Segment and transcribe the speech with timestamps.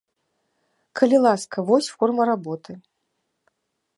[1.01, 2.71] Калі ласка, вось форма работы.